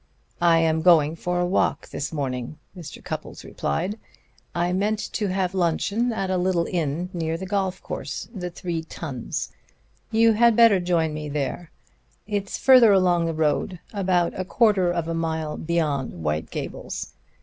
"I 0.41 0.57
am 0.57 0.81
going 0.81 1.15
for 1.15 1.39
a 1.39 1.45
walk 1.45 1.89
this 1.89 2.11
morning," 2.11 2.57
Mr. 2.75 3.03
Cupples 3.03 3.43
replied. 3.43 3.99
"I 4.55 4.73
meant 4.73 4.97
to 5.13 5.27
have 5.27 5.53
luncheon 5.53 6.11
at 6.11 6.31
a 6.31 6.37
little 6.37 6.65
inn 6.65 7.11
near 7.13 7.37
the 7.37 7.45
golf 7.45 7.83
course, 7.83 8.27
the 8.33 8.49
Three 8.49 8.81
Tuns. 8.83 9.51
You 10.09 10.33
had 10.33 10.55
better 10.55 10.79
join 10.79 11.13
me 11.13 11.29
there. 11.29 11.69
It's 12.25 12.57
further 12.57 12.91
along 12.91 13.27
the 13.27 13.33
road, 13.35 13.79
about 13.93 14.33
a 14.35 14.43
quarter 14.43 14.89
of 14.89 15.07
a 15.07 15.13
mile 15.13 15.55
beyond 15.55 16.23
White 16.23 16.49
Gables. 16.49 17.13